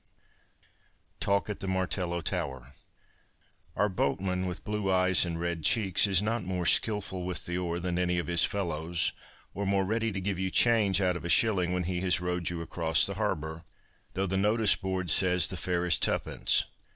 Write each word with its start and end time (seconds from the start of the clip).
205 1.19 1.19
TALK 1.19 1.49
AT 1.51 1.59
THE 1.59 1.67
MARTELLO 1.67 2.21
TOWER 2.23 2.71
Our 3.75 3.87
boatman 3.87 4.47
with 4.47 4.63
blue 4.63 4.89
eyes 4.91 5.25
and 5.25 5.39
red 5.39 5.63
cheeks 5.63 6.07
is 6.07 6.23
not 6.23 6.43
more 6.43 6.65
skilful 6.65 7.23
with 7.23 7.45
the 7.45 7.59
oar 7.59 7.79
than 7.79 7.99
any 7.99 8.17
of 8.17 8.25
his 8.25 8.43
fellows 8.43 9.13
or 9.53 9.67
more 9.67 9.85
ready 9.85 10.11
to 10.11 10.19
give 10.19 10.39
you 10.39 10.49
change 10.49 11.01
out 11.01 11.15
of 11.17 11.23
a 11.23 11.29
shilling 11.29 11.71
when 11.71 11.83
he 11.83 12.01
has 12.01 12.19
rowed 12.19 12.49
you 12.49 12.63
across 12.63 13.05
the 13.05 13.13
harbour, 13.13 13.63
though 14.15 14.25
the 14.25 14.37
notice 14.37 14.75
board 14.75 15.11
says 15.11 15.49
the 15.49 15.55
fare 15.55 15.85
is 15.85 15.99
twopence. 15.99 16.65